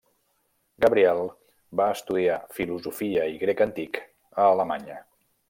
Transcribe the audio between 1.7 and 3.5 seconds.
va estudiar filosofia i